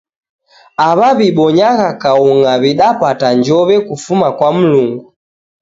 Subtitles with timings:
[0.87, 5.01] Aw'a w'ibonyagha kaung'a w'idapata njow'e kufuma kwa Mlungu.